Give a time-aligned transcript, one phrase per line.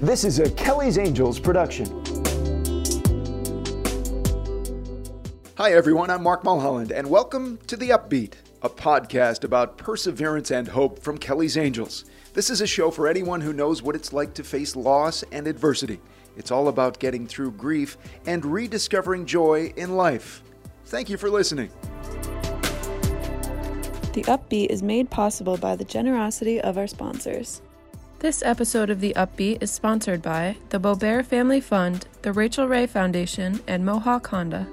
[0.00, 1.86] This is a Kelly's Angels production.
[5.56, 6.08] Hi, everyone.
[6.08, 11.18] I'm Mark Mulholland, and welcome to The Upbeat, a podcast about perseverance and hope from
[11.18, 12.04] Kelly's Angels.
[12.32, 15.48] This is a show for anyone who knows what it's like to face loss and
[15.48, 15.98] adversity.
[16.36, 20.44] It's all about getting through grief and rediscovering joy in life.
[20.84, 21.70] Thank you for listening.
[24.12, 27.62] The Upbeat is made possible by the generosity of our sponsors.
[28.20, 32.88] This episode of The Upbeat is sponsored by the Boebert Family Fund, the Rachael Ray
[32.88, 34.66] Foundation, and Mohawk Honda.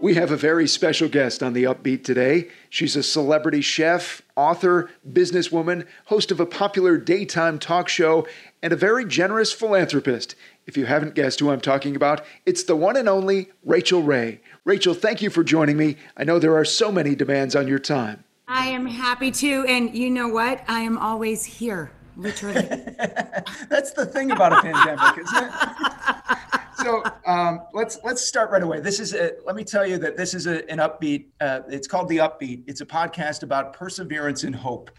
[0.00, 2.46] We have a very special guest on The Upbeat today.
[2.68, 8.28] She's a celebrity chef, author, businesswoman, host of a popular daytime talk show,
[8.62, 10.36] and a very generous philanthropist.
[10.68, 14.40] If you haven't guessed who I'm talking about, it's the one and only Rachael Ray.
[14.64, 15.96] Rachael, thank you for joining me.
[16.16, 18.22] I know there are so many demands on your time.
[18.52, 19.64] I am happy to.
[19.68, 20.64] And you know what?
[20.66, 22.62] I am always here, literally.
[23.68, 25.52] That's the thing about a pandemic, isn't it?
[26.74, 28.80] so um, let's let's start right away.
[28.80, 31.26] This is a, let me tell you that this is a, an upbeat.
[31.40, 32.64] Uh, it's called the Upbeat.
[32.66, 34.90] It's a podcast about perseverance and hope.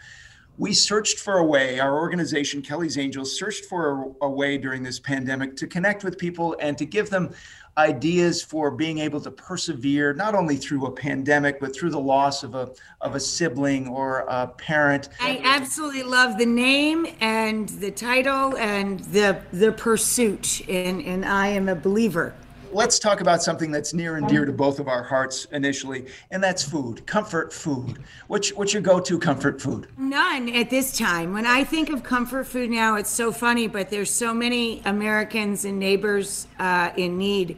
[0.58, 1.82] We searched for a way.
[1.82, 6.18] Our organization, Kelly's Angels, searched for a, a way during this pandemic to connect with
[6.18, 7.34] people and to give them
[7.78, 12.44] ideas for being able to persevere not only through a pandemic but through the loss
[12.44, 12.70] of a
[13.00, 15.10] of a sibling or a parent.
[15.20, 21.48] I absolutely love the name and the title and the the pursuit and and i
[21.48, 22.34] am a believer
[22.74, 26.44] let's talk about something that's near and dear to both of our hearts initially, and
[26.44, 28.00] that's food, comfort food.
[28.28, 29.88] What's, what's your go to comfort food?
[29.98, 31.34] None at this time.
[31.34, 35.66] When I think of comfort food now, it's so funny, but there's so many Americans
[35.66, 37.58] and neighbors uh, in need,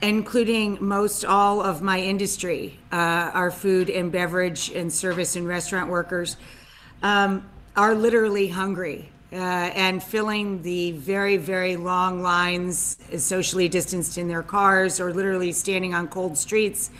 [0.00, 5.90] including most all of my industry, uh, our food and beverage and service and restaurant
[5.90, 6.36] workers,
[7.02, 14.28] um, are literally hungry uh, and filling the very, very long lines, socially distanced in
[14.28, 16.90] their cars, or literally standing on cold streets,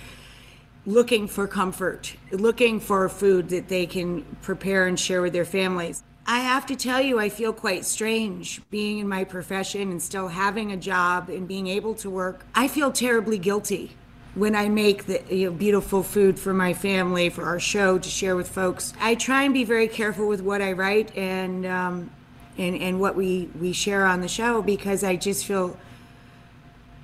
[0.85, 6.03] looking for comfort, looking for food that they can prepare and share with their families.
[6.29, 10.27] I have to tell you, I feel quite strange being in my profession and still
[10.27, 12.45] having a job and being able to work.
[12.53, 13.93] I feel terribly guilty
[14.35, 18.09] when I make the you know, beautiful food for my family, for our show to
[18.09, 18.93] share with folks.
[19.01, 22.11] I try and be very careful with what I write and um,
[22.59, 25.77] and and what we we share on the show because I just feel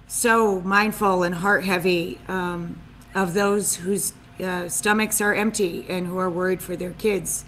[0.06, 2.78] so mindful and heart heavy um,
[3.14, 7.44] of those whose uh, stomachs are empty and who are worried for their kids.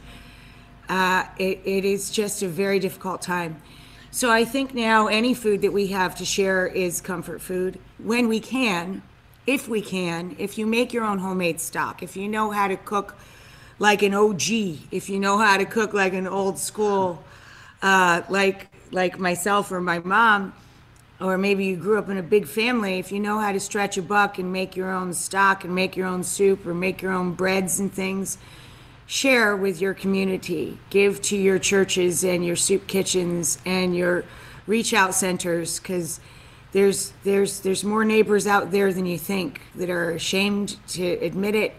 [0.88, 3.60] Uh, it, it is just a very difficult time.
[4.10, 8.28] So I think now any food that we have to share is comfort food when
[8.28, 9.02] we can,
[9.46, 12.76] if we can, if you make your own homemade stock, if you know how to
[12.76, 13.16] cook
[13.78, 14.42] like an OG,
[14.90, 17.24] if you know how to cook like an old school
[17.84, 20.54] uh, like like myself or my mom,
[21.20, 22.98] or maybe you grew up in a big family.
[22.98, 25.96] If you know how to stretch a buck and make your own stock and make
[25.96, 28.38] your own soup or make your own breads and things,
[29.06, 30.78] share with your community.
[30.88, 34.24] Give to your churches and your soup kitchens and your
[34.66, 36.20] reach out centers because
[36.72, 41.54] there's there's there's more neighbors out there than you think that are ashamed to admit
[41.54, 41.74] it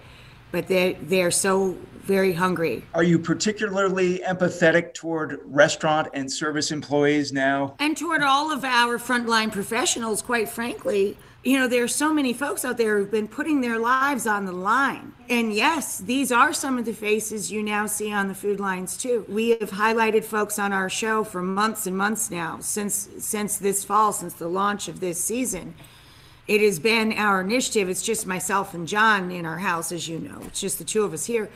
[0.51, 2.83] but they they're so very hungry.
[2.93, 7.75] Are you particularly empathetic toward restaurant and service employees now?
[7.79, 11.17] And toward all of our frontline professionals, quite frankly.
[11.43, 14.45] You know, there are so many folks out there who've been putting their lives on
[14.45, 15.13] the line.
[15.29, 18.97] And yes, these are some of the faces you now see on the food lines
[18.97, 19.25] too.
[19.27, 23.83] We have highlighted folks on our show for months and months now, since since this
[23.83, 25.75] fall, since the launch of this season
[26.47, 27.89] it has been our initiative.
[27.89, 30.41] It's just myself and John in our house, as you know.
[30.45, 31.49] It's just the two of us here.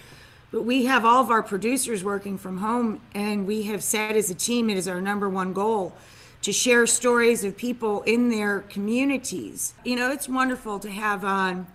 [0.52, 4.32] But we have all of our producers working from home, and we have said as
[4.32, 5.94] a team it is our number one goal
[6.42, 9.74] to share stories of people in their communities.
[9.84, 11.68] You know, it's wonderful to have on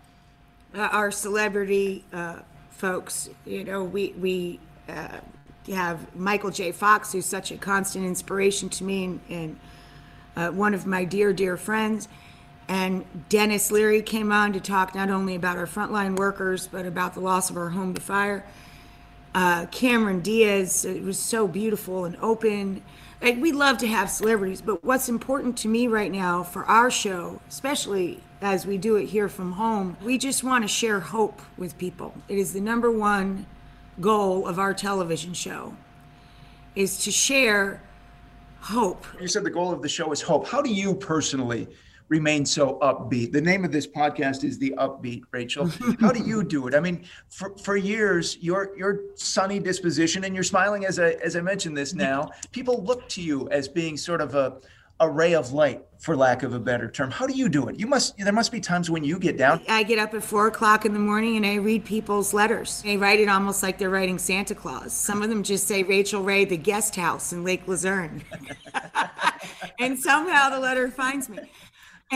[0.74, 2.40] uh, our celebrity uh,
[2.70, 3.28] folks.
[3.46, 5.20] You know, we we uh,
[5.68, 6.72] have Michael J.
[6.72, 9.60] Fox, who's such a constant inspiration to me, and, and
[10.36, 12.08] uh, one of my dear dear friends.
[12.68, 17.14] And Denis Leary came on to talk not only about our frontline workers, but about
[17.14, 18.44] the loss of our home to fire.
[19.34, 22.82] Uh, Cameron Diaz, it was so beautiful and open.
[23.20, 26.90] Like, we love to have celebrities, but what's important to me right now for our
[26.90, 31.42] show, especially as we do it here from home, we just want to share hope
[31.56, 32.14] with people.
[32.28, 33.46] It is the number one
[34.00, 35.76] goal of our television show,
[36.76, 37.82] is to share
[38.60, 39.06] hope.
[39.20, 40.46] You said the goal of the show is hope.
[40.46, 41.68] How do you personally
[42.08, 43.32] remain so upbeat?
[43.32, 45.66] The name of this podcast is The Upbeat, Rachael.
[46.00, 46.74] How do you do it?
[46.74, 51.36] I mean, for, for years, your your sunny disposition and you're smiling as I as
[51.36, 54.58] I mentioned this now, people look to you as being sort of a
[55.00, 57.10] a ray of light, for lack of a better term.
[57.10, 57.80] How do you do it?
[57.80, 58.16] You must.
[58.16, 59.60] There must be times when you get down.
[59.68, 62.82] I get up at four o'clock in the morning and I read people's letters.
[62.82, 64.92] They write it almost like they're writing Santa Claus.
[64.92, 68.22] Some of them just say rachael Ray, the guest house in Lake Luzerne,
[69.80, 71.38] and somehow the letter finds me.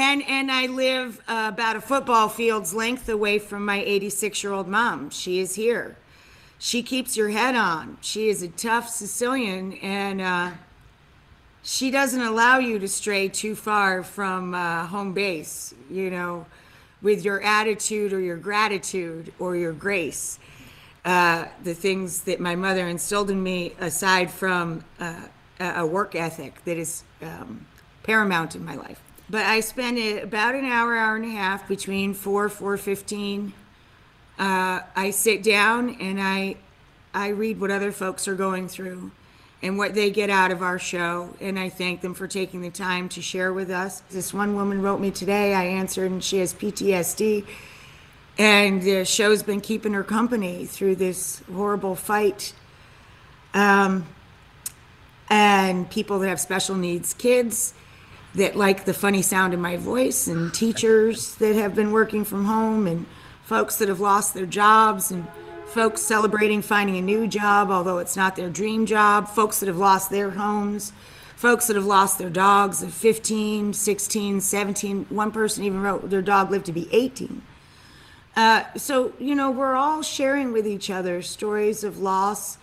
[0.00, 4.52] And and I live uh, about a football field's length away from my 86 year
[4.52, 5.10] old mom.
[5.10, 5.96] She is here.
[6.56, 7.98] She keeps your head on.
[8.00, 10.20] She is a tough Sicilian and.
[10.20, 10.50] Uh,
[11.64, 16.46] she doesn't allow you to stray too far from uh, home base, you know,
[17.02, 20.38] with your attitude or your gratitude or your grace.
[21.04, 25.22] Uh, the things that my mother instilled in me, aside from uh,
[25.58, 27.66] a work ethic that is um,
[28.04, 29.02] paramount in my life.
[29.30, 33.52] But I spend about an hour, hour and a half between four, four fifteen.
[34.38, 36.56] Uh, I sit down and I,
[37.12, 39.10] I read what other folks are going through
[39.62, 41.34] and what they get out of our show.
[41.40, 44.00] And I thank them for taking the time to share with us.
[44.10, 45.54] This one woman wrote me today.
[45.54, 47.44] I answered, and she has PTSD.
[48.38, 52.54] And the show's been keeping her company through this horrible fight.
[53.52, 54.06] Um,
[55.28, 57.74] and people that have special needs, kids
[58.38, 62.46] that like the funny sound in my voice, and teachers that have been working from
[62.46, 63.06] home, and
[63.44, 65.26] folks that have lost their jobs, and
[65.66, 69.76] folks celebrating finding a new job, although it's not their dream job, folks that have
[69.76, 70.92] lost their homes,
[71.36, 75.06] folks that have lost their dogs of 15, 16, 17.
[75.10, 77.42] One person even wrote their dog lived to be 18.
[78.34, 82.58] Uh, so, you know, we're all sharing with each other stories of loss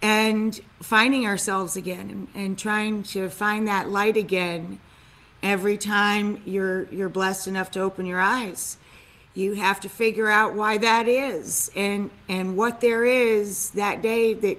[0.00, 4.80] and finding ourselves again and, and trying to find that light again
[5.42, 8.78] every time you're you're blessed enough to open your eyes.
[9.34, 14.34] You have to figure out why that is and and what there is that day
[14.34, 14.58] that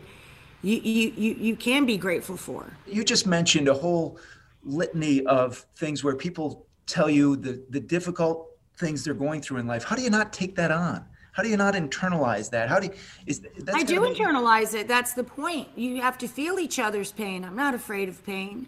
[0.61, 2.73] you you you, you can be grateful for.
[2.85, 4.17] You just mentioned a whole
[4.63, 8.47] litany of things where people tell you the the difficult
[8.77, 9.83] things they're going through in life.
[9.83, 11.05] How do you not take that on?
[11.33, 12.69] How do you not internalize that?
[12.69, 12.93] How do you
[13.25, 13.41] is
[13.73, 14.87] i do internalize it.
[14.87, 15.67] That's the point.
[15.75, 17.43] You have to feel each other's pain.
[17.43, 18.67] I'm not afraid of pain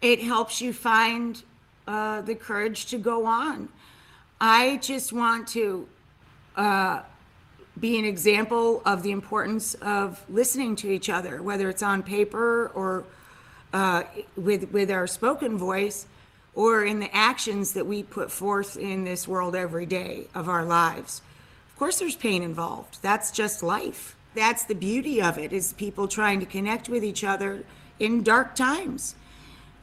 [0.00, 1.42] it helps you find
[1.86, 3.68] uh, the courage to go on
[4.40, 5.88] I just want to
[6.54, 7.02] uh,
[7.78, 12.70] be an example of the importance of listening to each other, whether it's on paper
[12.74, 13.04] or
[13.72, 14.04] uh,
[14.36, 16.06] with with our spoken voice,
[16.54, 20.64] or in the actions that we put forth in this world every day of our
[20.64, 21.20] lives.
[21.72, 22.98] Of course, there's pain involved.
[23.02, 24.14] That's just life.
[24.34, 27.64] That's the beauty of it: is people trying to connect with each other
[27.98, 29.16] in dark times.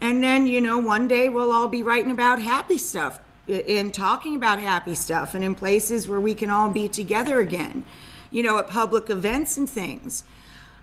[0.01, 4.35] And then, you know, one day we'll all be writing about happy stuff and talking
[4.35, 7.83] about happy stuff and in places where we can all be together again,
[8.31, 10.23] you know, at public events and things,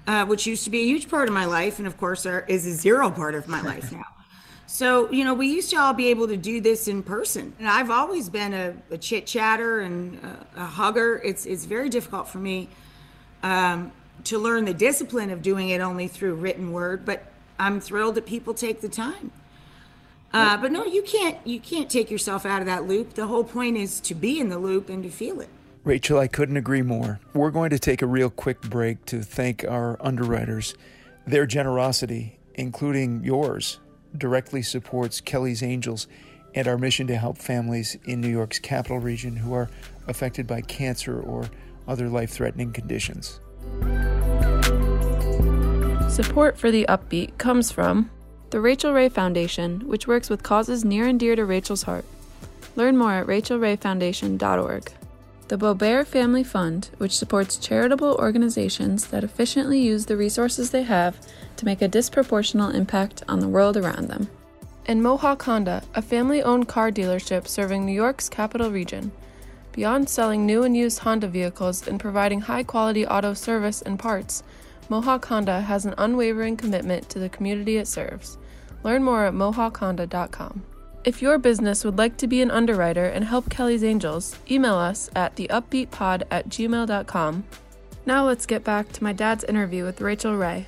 [0.06, 1.78] uh, which used to be a huge part of my life.
[1.78, 4.06] And of course, are, is a zero part of my life now.
[4.66, 7.52] So, you know, we used to all be able to do this in person.
[7.58, 11.20] And I've always been a, a chit chatter and a, a, hugger.
[11.22, 12.70] It's, it's very difficult for me
[13.42, 13.92] um,
[14.24, 17.31] to learn the discipline of doing it only through written word, but
[17.62, 19.30] I'm thrilled that people take the time.
[20.32, 21.38] Uh, but no, you can't.
[21.46, 23.14] You can't take yourself out of that loop.
[23.14, 25.48] The whole point is to be in the loop and to feel it.
[25.84, 27.20] Rachael, I couldn't agree more.
[27.34, 30.74] We're going to take a real quick break to thank our underwriters.
[31.24, 33.78] Their generosity, including yours,
[34.16, 36.08] directly supports Kelly's Angels
[36.56, 39.70] and our mission to help families in New York's capital region who are
[40.08, 41.48] affected by cancer or
[41.86, 43.40] other life threatening conditions.
[46.12, 48.10] Support for the upbeat comes from
[48.50, 52.04] the Rachael Ray Foundation, which works with causes near and dear to Rachael's heart.
[52.76, 54.92] Learn more at rachaelrayfoundation.org.
[55.48, 61.16] The Bober Family Fund, which supports charitable organizations that efficiently use the resources they have
[61.56, 64.28] to make a disproportionate impact on the world around them.
[64.84, 69.12] And Mohawk Honda, a family owned car dealership serving New York's capital region.
[69.72, 74.42] Beyond selling new and used Honda vehicles and providing high quality auto service and parts,
[74.92, 78.36] Mohawk Honda has an unwavering commitment to the community it serves.
[78.82, 80.62] Learn more at mohawkhonda.com.
[81.04, 85.08] If your business would like to be an underwriter and help Kelly's Angels, email us
[85.16, 87.44] at theupbeatpod at gmail.com.
[88.04, 90.66] Now let's get back to my dad's interview with Rachael Ray.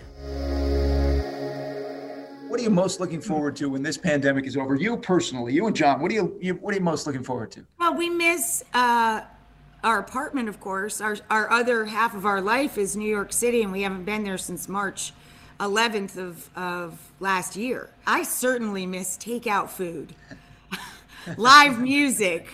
[2.49, 4.75] What are you most looking forward to when this pandemic is over?
[4.75, 7.51] You personally, you and John, what are you, you what are you most looking forward
[7.51, 7.67] to?
[7.79, 9.21] Well, we miss uh,
[9.85, 11.01] our apartment, of course.
[11.01, 14.25] Our our other half of our life is New York City, and we haven't been
[14.25, 15.13] there since March
[15.61, 17.91] 11th of, of last year.
[18.07, 20.15] I certainly miss takeout food.
[21.37, 22.47] live music,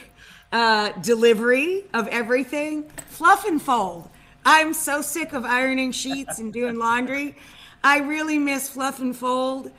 [0.52, 4.08] uh, delivery of everything, fluff and fold.
[4.44, 7.36] I'm so sick of ironing sheets and doing laundry.
[7.82, 9.70] I really miss fluff and fold.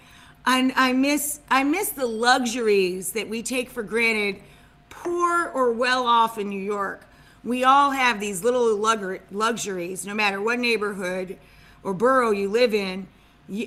[0.45, 4.41] And I miss I miss the luxuries that we take for granted,
[4.89, 7.05] poor or well off in New York.
[7.43, 11.37] We all have these little luxuries, no matter what neighborhood
[11.83, 13.07] or borough you live in.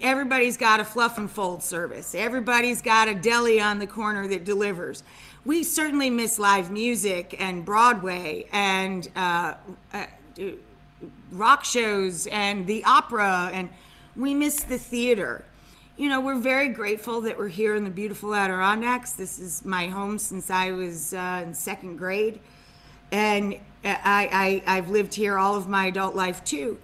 [0.00, 2.14] Everybody's got a fluff and fold service.
[2.14, 5.02] Everybody's got a deli on the corner that delivers.
[5.44, 9.54] We certainly miss live music and Broadway and uh,
[9.92, 10.06] uh,
[11.32, 13.68] rock shows and the opera, and
[14.16, 15.44] we miss the theater.
[15.96, 19.12] You know, we're very grateful that we're here in the beautiful Adirondacks.
[19.12, 22.40] This is my home since I was uh, in second grade,
[23.14, 23.54] and
[23.84, 26.78] I, I I've lived here all of my adult life too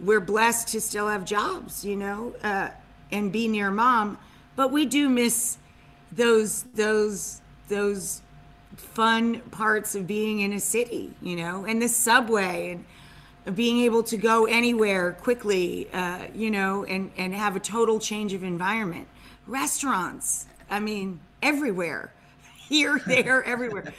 [0.00, 2.68] we're blessed to still have jobs, you know, uh,
[3.10, 4.18] and be near mom.
[4.56, 5.58] But we do miss
[6.12, 8.22] those those those
[8.76, 12.78] fun parts of being in a city, you know, and the subway
[13.46, 17.98] and being able to go anywhere quickly, uh, you know, and and have a total
[17.98, 19.08] change of environment.
[19.46, 22.12] Restaurants, I mean, everywhere,
[22.68, 23.92] here, there, everywhere.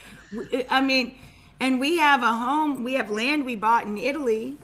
[0.70, 1.16] I mean,
[1.60, 4.56] and we have a home, we have land we bought in Italy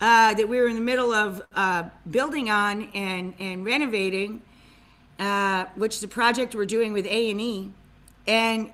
[0.00, 4.42] uh, that we were in the middle of uh, building on and, and renovating,
[5.18, 7.70] uh, which is a project we're doing with A and E,
[8.26, 8.70] and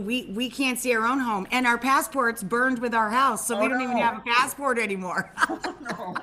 [0.00, 3.56] we we can't see our own home, and our passports burned with our house, so
[3.56, 3.84] oh, we don't no.
[3.84, 5.30] even have a passport anymore.
[5.48, 6.16] oh, no.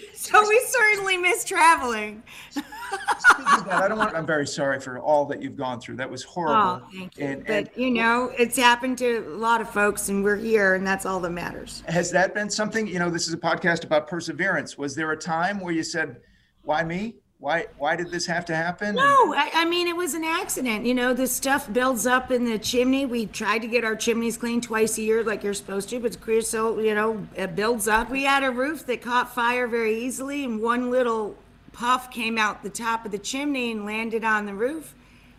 [0.14, 2.22] so we certainly miss traveling.
[2.56, 4.14] I don't want.
[4.14, 5.96] I'm very sorry for all that you've gone through.
[5.96, 6.82] That was horrible.
[6.84, 7.24] Oh, thank you.
[7.24, 10.74] And, but and, you know, it's happened to a lot of folks, and we're here,
[10.74, 11.82] and that's all that matters.
[11.88, 12.86] Has that been something?
[12.86, 14.76] You know, this is a podcast about perseverance.
[14.76, 16.20] Was there a time where you said,
[16.62, 17.16] "Why me?
[17.42, 18.94] Why why did this have to happen?
[18.94, 20.86] No I, I, mean it was an accident.
[20.86, 23.04] You know this stuff builds up in the chimney.
[23.04, 26.20] We tried to get our chimneys cleaned twice a year like you're supposed to but
[26.20, 28.10] creosote you know it builds up.
[28.10, 31.36] We had a roof that caught fire very easily and one little
[31.72, 34.94] puff came out the top of the chimney and landed on the roof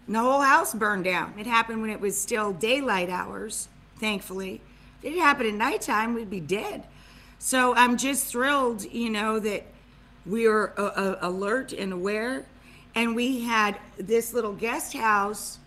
[0.06, 1.34] and the whole house burned down.
[1.40, 4.60] It happened when it was still daylight hours thankfully.
[5.02, 6.84] If it happened at nighttime we'd be dead.
[7.40, 9.68] So i'm just thrilled you know that
[10.26, 12.46] we were uh, uh, alert and aware.
[12.96, 15.58] And we had this little guest house,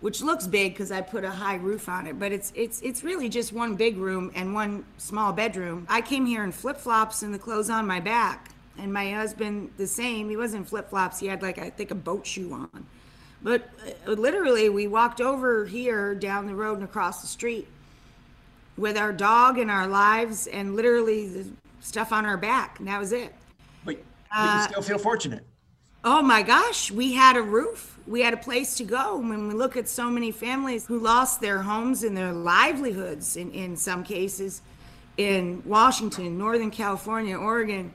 [0.00, 3.02] which looks big because I put a high roof on it, but it's it's it's
[3.02, 5.86] really just one big room and one small bedroom.
[5.90, 9.70] I came here in flip flops and the clothes on my back, and my husband
[9.78, 10.28] the same.
[10.30, 11.18] He wasn't flip flops.
[11.18, 12.86] He had like I think a boat shoe on.
[13.42, 13.68] But
[14.06, 17.66] uh, literally, we walked over here down the road and across the street
[18.76, 21.46] with our dog and our lives, and literally the
[21.80, 23.32] stuff on our back, and that was it.
[24.36, 25.44] But you uh, still feel fortunate.
[26.04, 27.98] Oh my gosh, we had a roof.
[28.06, 29.16] We had a place to go.
[29.16, 33.50] When we look at so many families who lost their homes and their livelihoods in,
[33.52, 34.62] in some cases
[35.16, 37.92] in Washington, Northern California, Oregon,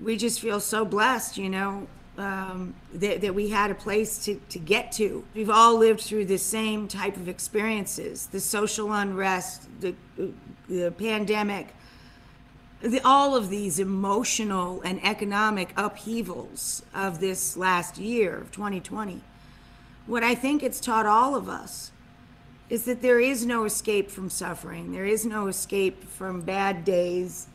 [0.00, 1.86] we just feel so blessed, you know,
[2.18, 5.24] um, that, that we had a place to, to get to.
[5.34, 9.94] We've all lived through the same type of experiences the social unrest, the,
[10.68, 11.74] the pandemic,
[12.82, 19.20] the, all of these emotional and economic upheavals of this last year of 2020,
[20.06, 21.90] what I think it's taught all of us
[22.68, 24.92] is that there is no escape from suffering.
[24.92, 27.48] There is no escape from bad days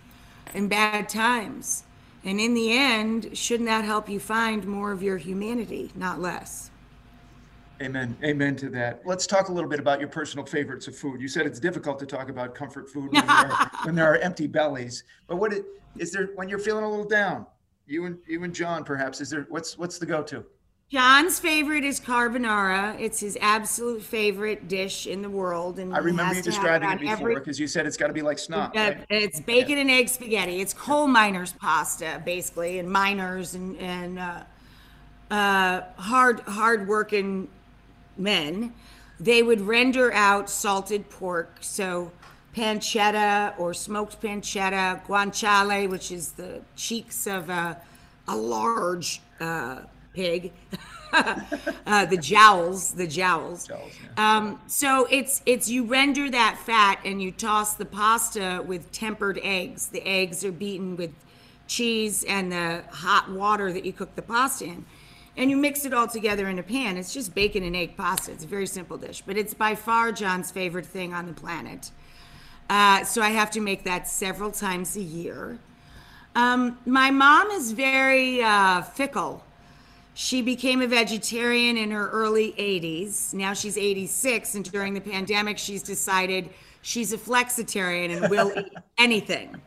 [0.54, 1.84] and bad times.
[2.24, 6.70] And in the end, shouldn't that help you find more of your humanity, not less?
[7.82, 8.16] Amen.
[8.24, 9.02] Amen to that.
[9.06, 11.22] Let's talk a little bit about your personal favorites of food.
[11.22, 14.18] You said it's difficult to talk about comfort food when, there, are, when there are
[14.18, 15.04] empty bellies.
[15.28, 15.54] But what
[15.98, 17.46] is there when you're feeling a little down?
[17.88, 20.46] You and you and John, perhaps, is there what's what's the go-to?
[20.90, 23.00] John's favorite is carbonara.
[23.00, 27.34] It's his absolute favorite dish in the world, and I remember you describing it before
[27.34, 28.76] because you said it's got to be like snot.
[28.76, 29.04] Right?
[29.10, 29.82] It's bacon yeah.
[29.82, 30.62] and egg spaghetti.
[30.62, 34.44] It's coal miners pasta, basically, and miners and and uh,
[35.32, 37.50] uh, hard hard working
[38.18, 38.74] men,
[39.20, 41.58] they would render out salted pork.
[41.62, 42.12] So
[42.56, 47.78] pancetta or smoked pancetta, guanciale, which is the cheeks of a,
[48.28, 49.82] a large uh,
[50.14, 50.54] pig,
[51.14, 53.68] uh, the jowls, the jowls.
[53.68, 54.38] jowls yeah.
[54.38, 59.40] um, so it's it's you render that fat and you toss the pasta with tempered
[59.44, 59.88] eggs.
[59.88, 61.12] The eggs are beaten with
[61.68, 64.86] cheese and the hot water that you cook the pasta in
[65.38, 66.98] and you mix it all together in a pan.
[66.98, 68.32] It's just bacon and egg pasta.
[68.32, 71.92] It's a very simple dish, but it's by far John's favorite thing on the planet.
[72.70, 75.60] Uh, so I have to make that several times a year.
[76.36, 79.44] Um, my mom is very uh, fickle.
[80.16, 83.34] She became a vegetarian in her early 80s.
[83.34, 86.50] Now she's 86, and during the pandemic, she's decided
[86.82, 89.62] she's a flexitarian and will eat anything,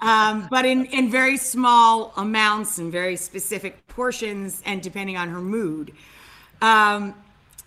[0.00, 5.40] um, but in, in very small amounts and very specific portions, and depending on her
[5.40, 5.92] mood.
[6.62, 7.14] Um,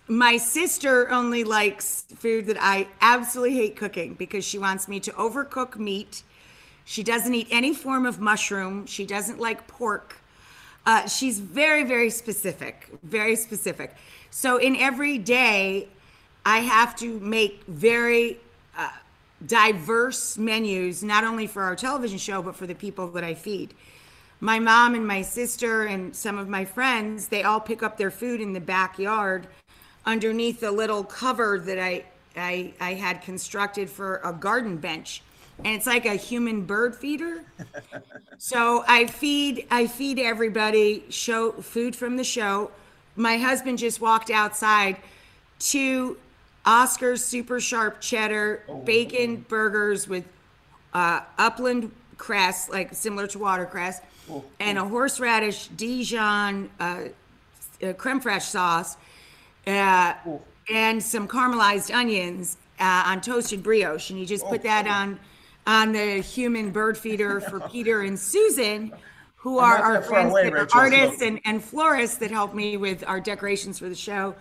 [0.06, 5.10] my sister only likes food that I absolutely hate cooking because she wants me to
[5.12, 6.22] overcook meat.
[6.84, 8.86] She doesn't eat any form of mushroom.
[8.86, 10.16] She doesn't like pork.
[10.84, 13.94] Uh, she's very, very specific, very specific.
[14.30, 15.88] So in every day,
[16.44, 18.38] I have to make very
[18.76, 18.90] uh,
[19.46, 23.74] diverse menus, not only for our television show, but for the people that I feed.
[24.40, 28.10] My mom and my sister and some of my friends, they all pick up their
[28.10, 29.46] food in the backyard
[30.06, 32.04] underneath a little cover that I,
[32.36, 35.22] I, I had constructed for a garden bench
[35.58, 37.44] and it's like a human bird feeder.
[38.38, 42.70] so I feed I feed everybody show food from the show.
[43.16, 44.96] My husband just walked outside
[45.60, 46.16] to
[46.66, 50.24] Oscar's super sharp cheddar bacon burgers with
[50.92, 54.00] uh, upland cress, like similar to watercress,
[54.60, 57.04] and a horseradish Dijon uh,
[57.82, 58.96] uh, creme fraiche sauce,
[59.66, 60.14] uh,
[60.70, 64.10] and some caramelized onions uh, on toasted brioche.
[64.10, 65.18] And you just put that on
[65.66, 68.92] on the human bird feeder for Peter and Susan,
[69.36, 72.30] who I'm are our friends away, that are Rachael, so- artists and, and florists that
[72.30, 74.34] help me with our decorations for the show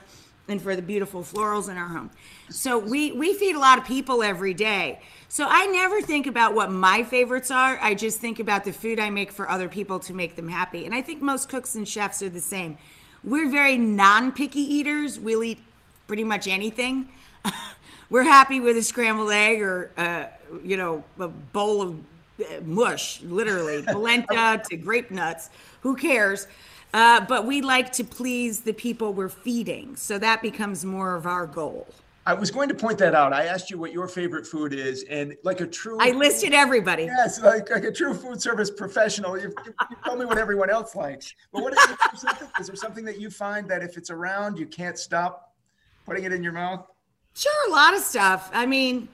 [0.47, 2.09] and for the beautiful florals in our home.
[2.49, 4.99] So we we feed a lot of people every day.
[5.29, 7.79] So I never think about what my favorites are.
[7.81, 10.85] I just think about the food I make for other people to make them happy.
[10.85, 12.77] And I think most cooks and chefs are the same.
[13.23, 15.19] We're very non-picky eaters.
[15.19, 15.59] We'll eat
[16.07, 17.09] pretty much anything.
[18.09, 20.25] We're happy with a scrambled egg or uh,
[20.63, 21.99] you know a bowl of
[22.39, 25.49] uh, mush, literally polenta to grape nuts.
[25.81, 26.47] Who cares?
[26.93, 31.25] Uh, but we like to please the people we're feeding, so that becomes more of
[31.25, 31.87] our goal.
[32.25, 33.33] I was going to point that out.
[33.33, 37.03] I asked you what your favorite food is, and like a true I listed everybody.
[37.03, 40.69] Yes, like, like a true food service professional, you, you, you tell me what everyone
[40.69, 41.33] else likes.
[41.51, 41.79] But what is,
[42.13, 45.53] is, there there something that you find that if it's around, you can't stop
[46.05, 46.87] putting it in your mouth?
[47.33, 48.49] Sure, a lot of stuff.
[48.53, 49.09] I mean,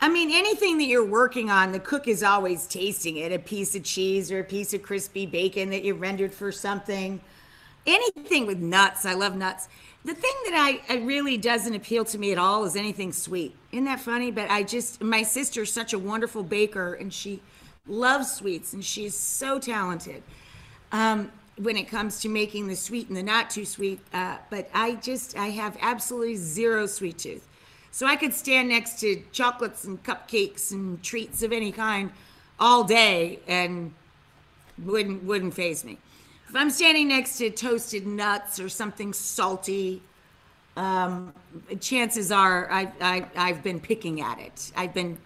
[0.00, 3.32] I mean, anything that you're working on, the cook is always tasting it.
[3.32, 7.20] A piece of cheese or a piece of crispy bacon that you rendered for something.
[7.86, 9.04] Anything with nuts.
[9.04, 9.68] I love nuts.
[10.04, 13.56] The thing that I, I really doesn't appeal to me at all is anything sweet.
[13.72, 14.30] Isn't that funny?
[14.30, 17.42] But I just, my sister's such a wonderful baker and she
[17.86, 20.22] loves sweets and she's so talented.
[20.92, 24.00] Um, when it comes to making the sweet and the not too sweet.
[24.12, 27.46] Uh, but I just, I have absolutely zero sweet tooth.
[27.90, 32.12] So I could stand next to chocolates and cupcakes and treats of any kind
[32.60, 33.92] all day and
[34.84, 35.98] wouldn't wouldn't faze me.
[36.48, 40.02] If I'm standing next to toasted nuts or something salty,
[40.76, 41.34] um,
[41.80, 44.72] chances are I, I, I've been picking at it.
[44.76, 45.18] I've been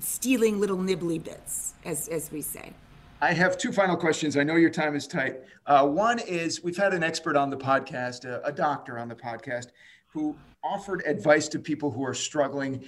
[0.00, 2.72] stealing little nibbly bits, as, as we say.
[3.20, 4.36] I have two final questions.
[4.36, 5.36] I know your time is tight.
[5.66, 9.14] Uh, one is we've had an expert on the podcast, a, a doctor on the
[9.14, 9.68] podcast,
[10.12, 12.84] who offered advice to people who are struggling,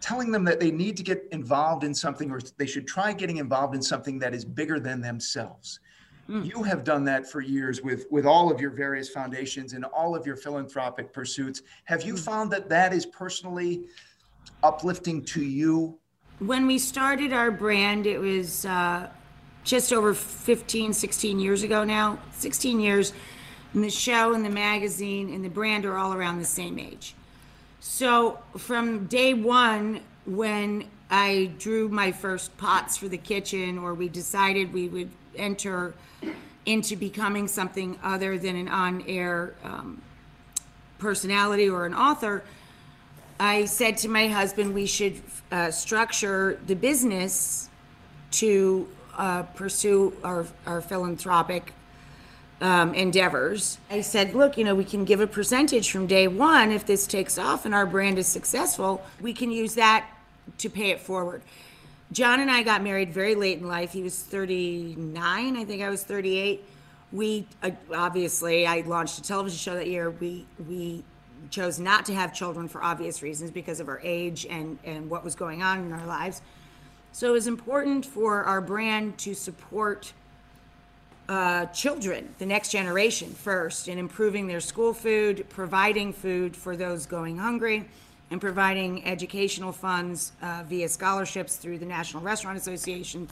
[0.00, 3.36] telling them that they need to get involved in something or they should try getting
[3.36, 5.80] involved in something that is bigger than themselves.
[6.26, 10.16] You have done that for years with, with all of your various foundations and all
[10.16, 11.60] of your philanthropic pursuits.
[11.84, 13.84] Have you found that that is personally
[14.62, 15.98] uplifting to you?
[16.38, 19.10] When we started our brand, it was uh,
[19.64, 22.18] just over 15, 16 years ago now.
[22.32, 23.12] 16 years.
[23.74, 27.14] And the show and the magazine and the brand are all around the same age.
[27.80, 34.08] So from day one, when I drew my first pots for the kitchen, or we
[34.08, 35.92] decided we would enter
[36.64, 40.00] into becoming something other than an on air um,
[40.98, 42.44] personality or an author,
[43.38, 47.68] I said to my husband, we should uh, structure the business
[48.32, 51.72] to uh, pursue our, our philanthropic
[52.60, 53.78] um, endeavors.
[53.90, 56.70] I said, look, you know, we can give a percentage from day one.
[56.70, 60.08] If this takes off and our brand is successful, we can use that
[60.58, 61.42] to pay it forward.
[62.12, 63.92] John and I got married very late in life.
[63.92, 66.64] He was 39, I think I was 38.
[67.12, 70.10] We uh, obviously, I launched a television show that year.
[70.10, 71.04] We we
[71.50, 75.22] chose not to have children for obvious reasons because of our age and and what
[75.22, 76.42] was going on in our lives.
[77.12, 80.12] So it was important for our brand to support
[81.28, 87.06] uh, children, the next generation first, in improving their school food, providing food for those
[87.06, 87.84] going hungry,
[88.30, 93.28] and providing educational funds uh, via scholarships through the National Restaurant Association.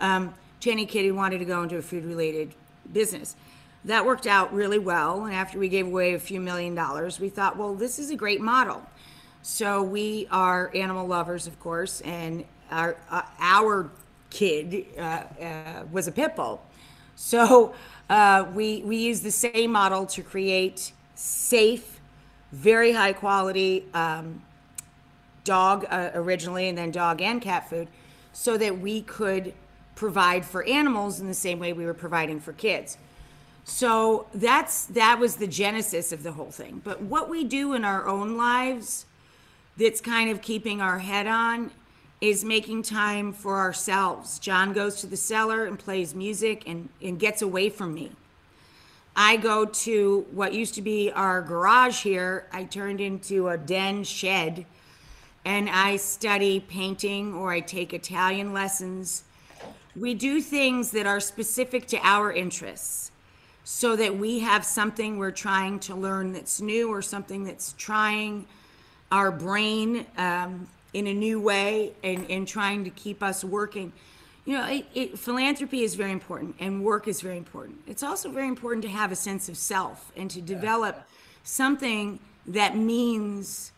[0.00, 2.54] Um, Jenny Kitty wanted to go into a food related
[2.92, 3.36] business.
[3.84, 5.24] that worked out really well.
[5.24, 8.16] And after we gave away a few million dollars, we thought, well, this is a
[8.16, 8.82] great model.
[9.42, 13.90] So we are animal lovers, of course, and our uh, our
[14.28, 16.60] kid uh, uh, was a pit bull.
[17.16, 17.74] So
[18.08, 22.00] uh, we we use the same model to create safe,
[22.52, 24.42] very high quality um,
[25.44, 27.88] dog uh, originally, and then dog and cat food,
[28.32, 29.54] so that we could
[29.94, 32.96] provide for animals in the same way we were providing for kids.
[33.64, 36.80] So that's that was the genesis of the whole thing.
[36.82, 39.06] But what we do in our own lives
[39.76, 41.70] that's kind of keeping our head on
[42.20, 44.38] is making time for ourselves.
[44.38, 48.12] John goes to the cellar and plays music and, and gets away from me.
[49.16, 54.04] I go to what used to be our garage here, I turned into a den
[54.04, 54.66] shed,
[55.44, 59.24] and I study painting or I take Italian lessons.
[59.96, 63.10] We do things that are specific to our interests
[63.64, 68.46] so that we have something we're trying to learn that's new or something that's trying
[69.10, 73.92] our brain um, in a new way and, and trying to keep us working.
[74.44, 77.78] You know, it, it, philanthropy is very important and work is very important.
[77.86, 81.06] It's also very important to have a sense of self and to develop
[81.44, 83.72] something that means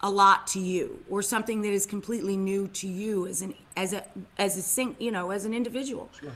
[0.00, 3.92] a lot to you or something that is completely new to you as an as
[3.92, 4.04] a
[4.38, 6.30] as a sing, you know as an individual sure.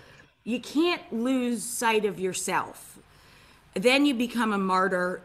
[0.45, 2.99] you can't lose sight of yourself
[3.75, 5.21] then you become a martyr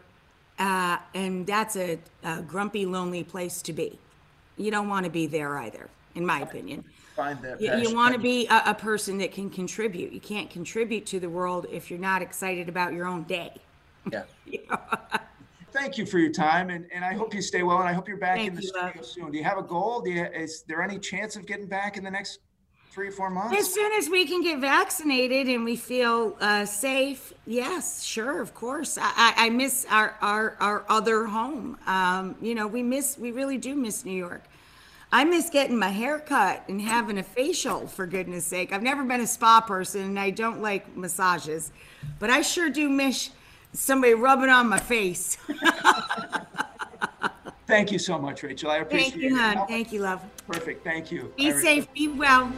[0.58, 3.98] uh, and that's a, a, grumpy, lonely place to be.
[4.56, 6.84] You don't want to be there either, in my opinion.
[7.16, 7.60] Find that.
[7.60, 10.12] You, you want to be a, a, person that can contribute.
[10.12, 13.52] You can't contribute to the world if you're not excited about your own day.
[14.10, 14.24] Yeah.
[14.46, 14.78] you know?
[15.70, 18.08] Thank you for your time, and, and I hope you stay well, and I hope
[18.08, 19.04] you're back Thank in the you, studio love.
[19.04, 19.32] soon.
[19.32, 20.00] Do you have a goal?
[20.00, 22.40] Do you, is there any chance of getting back in the next
[22.94, 23.58] three or four months?
[23.58, 28.54] As soon as we can get vaccinated and we feel uh, safe, yes, sure, of
[28.54, 28.96] course.
[28.96, 31.76] I, I, I miss our, our, our other home.
[31.86, 34.44] Um, you know, we miss, we really do miss New York.
[35.10, 38.72] I miss getting my hair cut and having a facial, for goodness sake.
[38.72, 41.72] I've never been a spa person and I don't like massages,
[42.18, 43.30] but I sure do miss
[43.72, 45.36] somebody rubbing on my face.
[47.66, 48.70] Thank you so much, Rachael.
[48.70, 49.12] I appreciate it.
[49.12, 49.66] Thank you, hon.
[49.66, 50.20] Thank you, love.
[50.46, 50.84] Perfect.
[50.84, 51.32] Thank you.
[51.36, 52.52] Be I- safe, be well.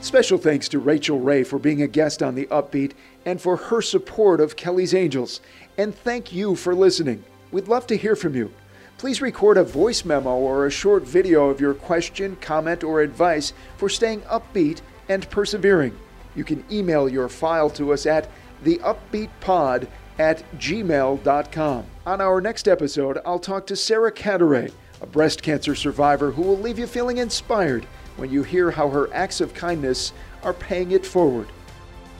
[0.00, 2.92] Special thanks to Rachael Ray for being a guest on The Upbeat
[3.26, 5.40] and for her support of Kelly's Angels.
[5.76, 7.22] And thank you for listening.
[7.52, 8.50] We'd love to hear from you.
[8.96, 13.52] Please record a voice memo or a short video of your question, comment, or advice
[13.76, 15.96] for staying upbeat and persevering.
[16.34, 18.28] You can email your file to us at
[18.64, 19.86] theupbeatpod
[20.18, 21.84] at gmail.com.
[22.06, 26.58] On our next episode, I'll talk to Sarah Cadaret, a breast cancer survivor who will
[26.58, 27.84] leave you feeling inspired
[28.16, 31.48] when you hear how her acts of kindness are paying it forward.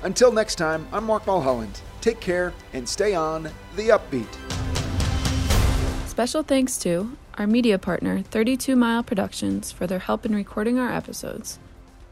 [0.03, 1.81] Until next time, I'm Mark Mulholland.
[2.01, 3.45] Take care and stay on
[3.77, 4.27] the upbeat.
[6.09, 10.93] Special thanks to our media partner, 32 Mile Productions, for their help in recording our
[10.93, 11.59] episodes.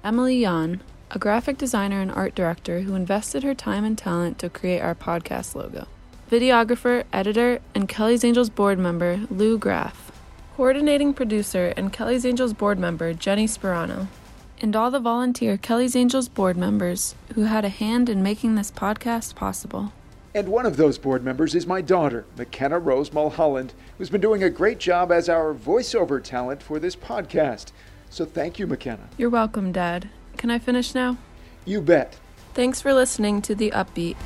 [0.05, 4.51] Emily Yan, a graphic designer and art director who invested her time and talent to
[4.51, 5.87] create our podcast logo.
[6.31, 10.08] Videographer, editor, and Kelly's Angels board member, Lou Graff.
[10.59, 14.09] Coordinating producer and Kelly's Angels board member, Jenny Sperano.
[14.61, 18.73] And all the volunteer Kelly's Angels board members who had a hand in making this
[18.73, 19.93] podcast possible.
[20.35, 24.43] And one of those board members is my daughter, McKenna Rose Mulholland, who's been doing
[24.43, 27.71] a great job as our voiceover talent for this podcast.
[28.11, 29.09] So thank you, McKenna.
[29.17, 30.09] You're welcome, Dad.
[30.39, 31.19] Can I finish now?
[31.67, 32.19] You bet.
[32.55, 34.17] Thanks for listening to The Upbeat.